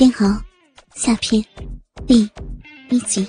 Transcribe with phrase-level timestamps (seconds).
[0.00, 0.42] 煎熬
[0.96, 1.44] 下篇
[2.06, 2.26] 第
[2.88, 3.26] 一集。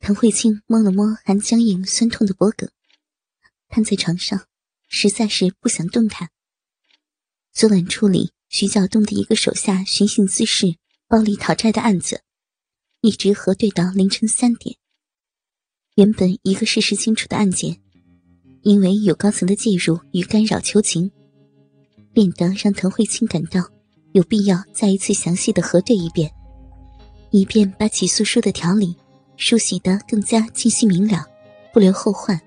[0.00, 2.68] 滕慧清摸了摸还僵硬酸痛的脖颈，
[3.68, 4.48] 瘫在床上，
[4.88, 6.30] 实在是不想动弹。
[7.52, 10.74] 昨晚处理徐晓东的一个手下寻衅滋事、
[11.06, 12.22] 暴力讨债的案子，
[13.02, 14.76] 一直核对到凌晨三点。
[15.94, 17.80] 原本一个事实清楚的案件，
[18.62, 21.12] 因为有高层的介入与干扰求情。
[22.12, 23.62] 变得让滕慧清感到
[24.12, 26.30] 有必要再一次详细的核对一遍，
[27.30, 28.96] 以便把起诉书的条理
[29.36, 31.24] 书写得更加清晰明了，
[31.72, 32.40] 不留后患。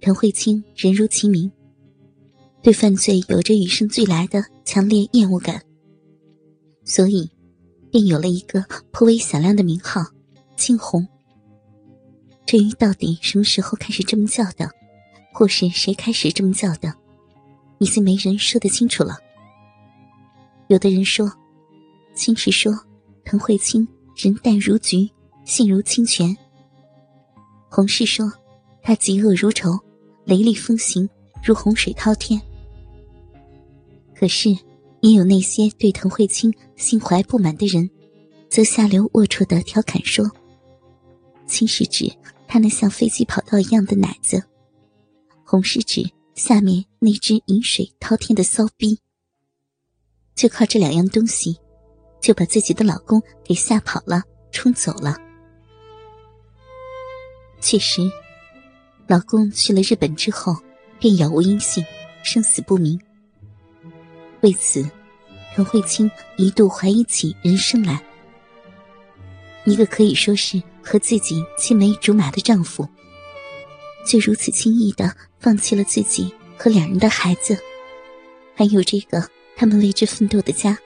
[0.00, 1.50] 滕慧清人如其名，
[2.62, 5.62] 对犯罪有着与生俱来的强烈厌恶感，
[6.84, 7.30] 所以
[7.90, 10.02] 便有了一个颇为响亮的名号——
[10.56, 11.06] 青红。
[12.46, 14.70] 至于到底什么时候开始这么叫的，
[15.32, 16.94] 或是谁开始这么叫的？
[17.78, 19.16] 已经没人说得清楚了。
[20.68, 21.30] 有的人说，
[22.14, 22.72] 青石说
[23.24, 25.10] 滕慧清人淡如菊，
[25.44, 26.34] 性如清泉。
[27.68, 28.32] 洪氏说
[28.82, 29.78] 他嫉恶如仇，
[30.24, 31.08] 雷厉风行，
[31.42, 32.40] 如洪水滔天。
[34.14, 34.50] 可是，
[35.00, 37.90] 也有那些对滕慧清心怀不满的人，
[38.48, 40.30] 则下流龌龊的调侃说
[41.46, 42.10] ：“青是指
[42.46, 44.42] 他那像飞机跑道一样的奶子，
[45.44, 48.98] 红是指。”下面那只饮水滔天的骚逼，
[50.34, 51.56] 就靠这两样东西，
[52.20, 55.16] 就把自己的老公给吓跑了，冲走了。
[57.60, 58.02] 确实，
[59.06, 60.56] 老公去了日本之后，
[60.98, 61.84] 便杳无音信，
[62.24, 63.00] 生死不明。
[64.40, 64.84] 为此，
[65.54, 68.02] 陈慧清一度怀疑起人生来。
[69.64, 72.86] 一个可以说是和自己青梅竹马的丈夫。
[74.06, 77.54] 就如此轻易的放弃了自己和两人的孩子，
[78.56, 80.78] 还有这个他们为之奋斗的家。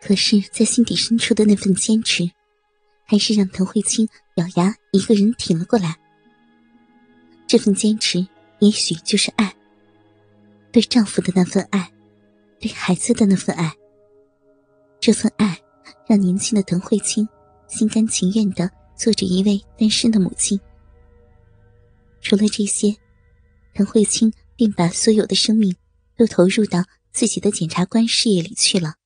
[0.00, 2.30] 可是，在心底深处的那份坚持，
[3.04, 5.96] 还是让滕慧清咬牙一个人挺了过来。
[7.48, 8.24] 这份坚持，
[8.60, 9.52] 也许就是爱，
[10.70, 11.90] 对丈夫的那份爱，
[12.60, 13.74] 对孩子的那份爱。
[15.00, 15.58] 这份爱，
[16.06, 17.28] 让年轻的滕慧清
[17.66, 20.56] 心甘情愿的做着一位单身的母亲。
[22.20, 22.94] 除了这些，
[23.78, 25.76] 滕慧清便把所有的生命
[26.16, 28.96] 都投入到自己的检察官事业里去了。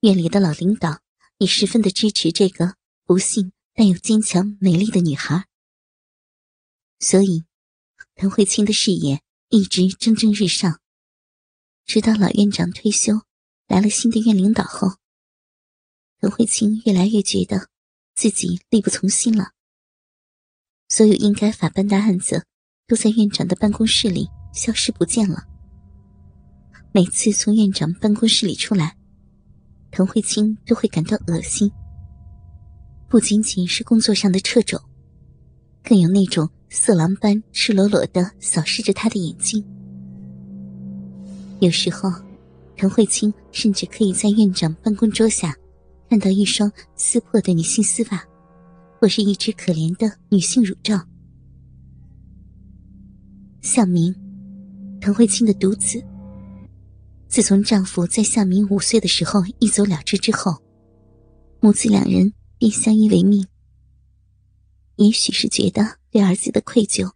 [0.00, 1.00] 院里的老领导
[1.38, 5.46] 也十分的支持这个不幸但又坚强美丽的女孩。
[7.00, 7.44] 所以，
[8.14, 10.82] 滕慧清的事业一直蒸蒸日上。
[11.86, 13.22] 直到老院长退休，
[13.68, 14.98] 来了新的院领导后，
[16.20, 17.70] 滕慧清越来越觉得
[18.14, 19.52] 自己力不从心了。
[20.90, 22.44] 所有应该法办的案子，
[22.92, 25.42] 都在院长的办公室里消失不见了。
[26.92, 28.94] 每次从院长办公室里出来，
[29.90, 31.72] 滕慧清都会感到恶心。
[33.08, 34.78] 不仅仅是工作上的掣肘，
[35.82, 39.64] 更有那种色狼般赤裸裸的扫视着他的眼睛。
[41.60, 42.10] 有时候，
[42.76, 45.56] 滕慧清甚至可以在院长办公桌下，
[46.10, 48.22] 看到一双撕破的女性丝袜。
[49.00, 50.94] 或是一只可怜的女性乳罩。
[53.62, 54.12] 向明，
[55.00, 56.04] 滕慧清的独子。
[57.28, 60.60] 自从丈夫在向明五岁的时候一走了之之后，
[61.60, 63.46] 母子两人便相依为命。
[64.96, 67.12] 也许是觉得对儿子的愧疚，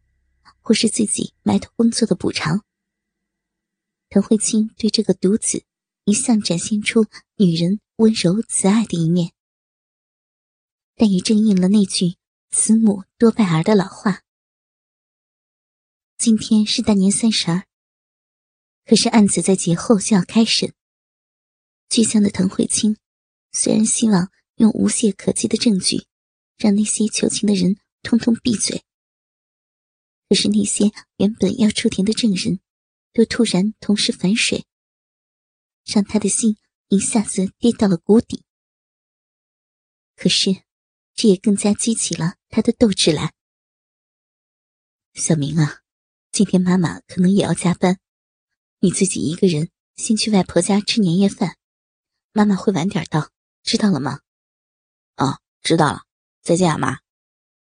[0.60, 2.62] 或是自己埋头工作的补偿，
[4.08, 5.64] 滕慧清对这个独子
[6.04, 7.06] 一向展现出
[7.36, 9.32] 女人温柔慈爱的一面。
[10.94, 12.14] 但也正应了那句
[12.50, 14.22] “慈母多败儿”的老话。
[16.18, 17.66] 今天是大年三十儿，
[18.84, 20.74] 可是案子在节后就要开审。
[21.88, 22.96] 倔强的滕慧清
[23.52, 26.06] 虽然希望用无懈可击的证据，
[26.56, 28.82] 让那些求情的人通通闭嘴，
[30.28, 32.60] 可是那些原本要出庭的证人，
[33.12, 34.64] 都突然同时反水，
[35.84, 36.56] 让他的心
[36.88, 38.44] 一下子跌到了谷底。
[40.16, 40.64] 可是。
[41.18, 43.32] 这也更加激起了他的斗志来。
[45.14, 45.80] 小明啊，
[46.36, 47.98] 今天妈妈可能也要加班，
[48.80, 51.56] 你自己一个人先去外婆家吃年夜饭，
[52.30, 53.30] 妈妈会晚点到，
[53.62, 54.20] 知道了吗？
[55.16, 56.02] 哦，知道了。
[56.42, 56.98] 再见啊，妈。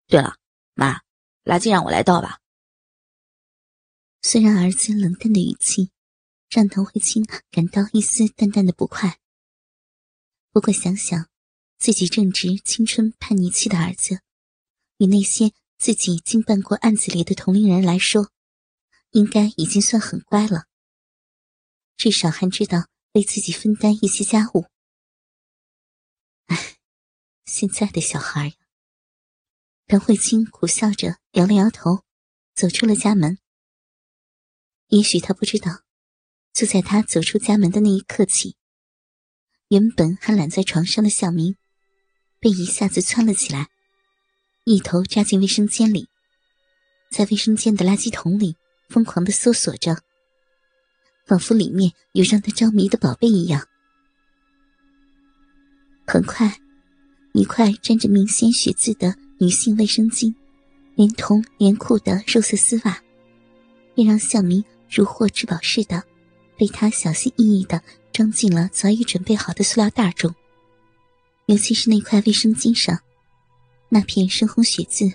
[0.08, 0.38] 对了，
[0.74, 1.02] 妈，
[1.44, 2.40] 垃圾让我来倒吧。
[4.22, 5.92] 虽然儿子冷淡的语气
[6.50, 9.20] 让唐慧清感到一丝淡淡的不快，
[10.50, 11.28] 不过想想。
[11.78, 14.18] 自己正值青春叛逆期的儿子，
[14.96, 18.32] 与那些自己经办过案子里的同龄人来说，
[19.14, 20.66] 应该已经算很乖了。
[21.96, 24.66] 至少还知道为自己分担一些家务。
[26.46, 26.76] 唉，
[27.44, 28.54] 现在的小孩呀。
[29.86, 32.02] 唐慧清苦笑着摇了摇头，
[32.54, 33.38] 走出了家门。
[34.88, 35.82] 也许他不知道，
[36.52, 38.56] 就在他走出家门的那一刻起，
[39.68, 41.56] 原本还懒在床上的向明，
[42.40, 43.70] 被一下子窜了起来，
[44.64, 46.08] 一头扎进卫生间里，
[47.10, 48.56] 在卫生间的垃圾桶里
[48.88, 49.98] 疯狂的搜索着，
[51.26, 53.66] 仿佛里面有让他着迷的宝贝一样。
[56.06, 56.58] 很快，
[57.32, 59.16] 一块沾着明显血渍的。
[59.40, 60.32] 女性卫生巾，
[60.94, 63.02] 连同连裤的肉色丝袜，
[63.92, 66.04] 便让向明如获至宝似的，
[66.56, 67.82] 被他小心翼翼的
[68.12, 70.32] 装进了早已准备好的塑料袋中。
[71.46, 73.00] 尤其是那块卫生巾上，
[73.88, 75.12] 那片深红血渍，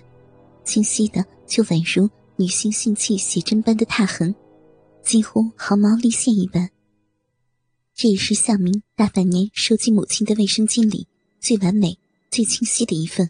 [0.64, 2.08] 清晰的就宛如
[2.40, 4.34] 女性性器写真般的踏痕，
[5.02, 6.70] 几乎毫毛立现一般。
[7.94, 11.06] 这也是向明大半年收集母亲的卫生巾里
[11.38, 11.98] 最完美、
[12.30, 13.28] 最清晰的一份。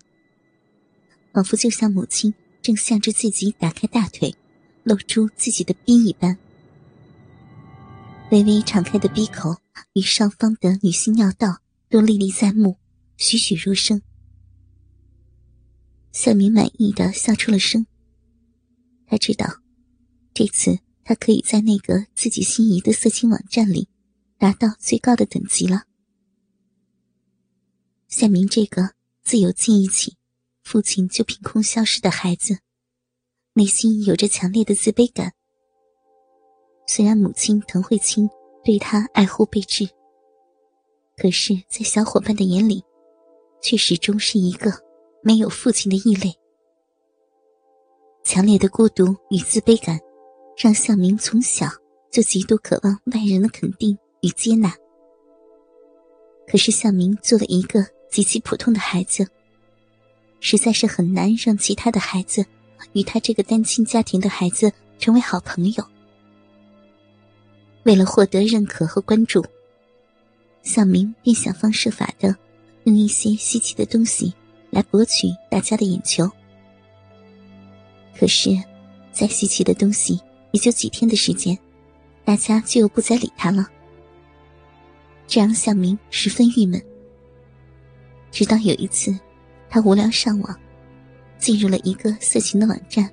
[1.33, 4.33] 仿佛就像母亲正向着自己打开大腿，
[4.85, 6.39] 露出自己的逼一般。
[8.31, 9.57] 微微敞开的逼口
[9.95, 11.59] 与上方的女性尿道
[11.89, 12.77] 都历历在目，
[13.17, 14.01] 栩栩如生。
[16.13, 17.85] 向明满意的笑出了声。
[19.11, 19.47] 他知道，
[20.33, 23.89] 这次他可以在那个自己心仪的色情网站里
[24.39, 25.83] 达到最高的等级了。
[28.07, 30.17] 向明这个自有记忆起。
[30.63, 32.59] 父亲就凭空消失的孩子，
[33.55, 35.33] 内心有着强烈的自卑感。
[36.87, 38.29] 虽然母亲滕慧清
[38.65, 39.89] 对他爱护备至，
[41.17, 42.85] 可是，在小伙伴的眼里，
[43.61, 44.71] 却始终是一个
[45.25, 46.39] 没有父亲的异类。
[48.33, 49.99] 强烈的孤独与自卑感，
[50.57, 51.67] 让向明从小
[52.13, 54.73] 就极度渴望外人的肯定与接纳。
[56.47, 59.27] 可是，向明做了一个极其普通的孩子。
[60.39, 62.47] 实在是很难让其他的孩子
[62.93, 65.85] 与他这个单亲家庭的孩子成为好朋友。
[67.83, 69.45] 为了获得认可和关注，
[70.63, 72.37] 小明便想方设法的
[72.85, 74.33] 用一些稀奇的东西
[74.71, 76.31] 来博取大家的眼球。
[78.21, 78.51] 可是，
[79.11, 80.21] 再稀奇的东西
[80.51, 81.59] 也就几天的时间，
[82.23, 83.67] 大家就又不再理他了。
[85.27, 86.79] 这让向明十分郁闷。
[88.31, 89.19] 直到有一次。
[89.71, 90.61] 他无聊上网，
[91.39, 93.09] 进入了一个色情的网站。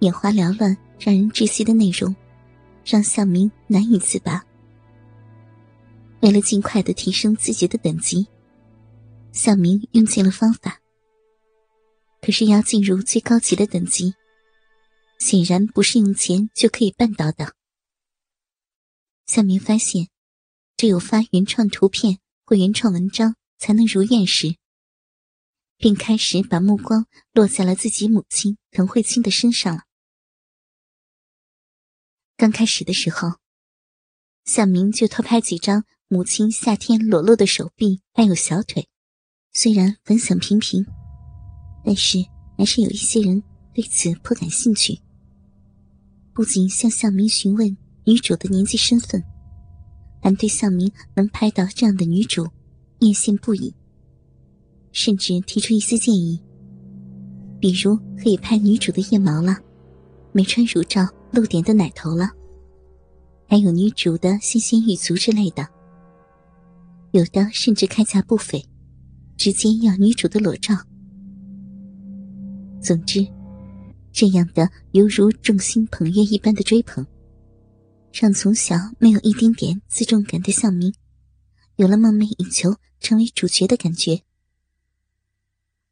[0.00, 2.14] 眼花缭乱、让人窒息的内容，
[2.84, 4.44] 让向明难以自拔。
[6.20, 8.26] 为了尽快的提升自己的等级，
[9.30, 10.81] 向明用尽了方法。
[12.22, 14.14] 可是要进入最高级的等级，
[15.18, 17.54] 显然不是用钱就可以办到的。
[19.26, 20.08] 向明发现，
[20.76, 24.56] 只有发原创图片或原创文章才能如愿时。
[25.76, 29.82] 便开始把目光落在了自己母亲滕慧清的身上了。
[32.36, 33.32] 刚开始的时候，
[34.44, 38.88] 向明就偷拍几张母亲夏天裸露的手臂还有小腿，
[39.52, 40.86] 虽然反响平平，
[41.84, 42.18] 但是
[42.56, 43.42] 还是有一些人
[43.74, 44.98] 对此颇感兴趣。
[46.32, 49.22] 不仅向向明询问女主的年纪身份，
[50.20, 52.48] 还对向明能拍到这样的女主
[53.00, 53.74] 艳羡不已。
[54.92, 56.40] 甚至提出一些建议，
[57.58, 59.58] 比如可以拍女主的腋毛了，
[60.32, 62.30] 没穿乳罩露点的奶头了，
[63.48, 65.66] 还有女主的纤纤玉足之类的。
[67.12, 68.64] 有的甚至开价不菲，
[69.36, 70.74] 直接要女主的裸照。
[72.82, 73.24] 总之，
[74.12, 77.06] 这样的犹如众星捧月一般的追捧，
[78.12, 80.92] 让从小没有一丁点自重感的向明，
[81.76, 84.22] 有了梦寐以求成为主角的感觉。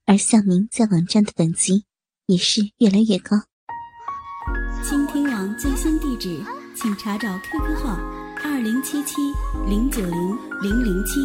[0.04, 1.85] 而向明在网站的等级
[2.26, 3.37] 也是越来越高。
[4.82, 6.42] 倾听网最新地址，
[6.75, 7.94] 请查找 QQ 号
[8.42, 9.14] 二零七七
[9.68, 11.20] 零九零零零七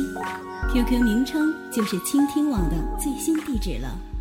[0.71, 4.14] ，QQ 名称就是倾听网的最新地址了。